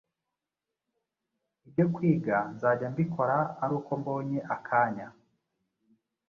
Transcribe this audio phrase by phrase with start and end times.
[1.67, 5.07] Ibyo kwiga nzajya mbikora ari uko mbonye akanya.